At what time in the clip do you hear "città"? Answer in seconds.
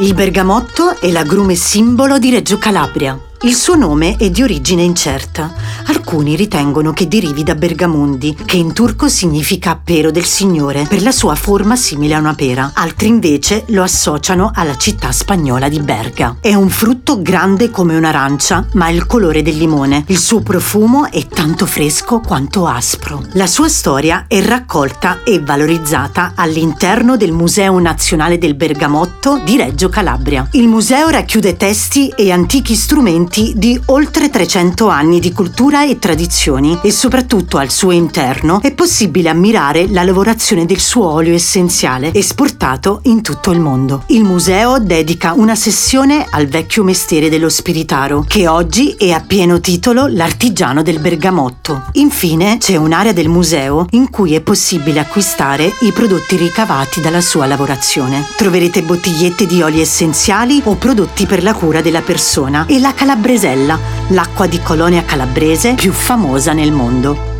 14.76-15.12